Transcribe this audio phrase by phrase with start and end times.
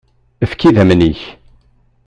[0.43, 1.21] Efk-idammen-ik.